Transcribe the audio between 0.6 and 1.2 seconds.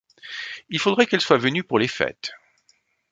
Il faudrait